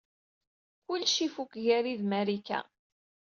[0.85, 2.59] Kullec ifuk gar-i ed Marika.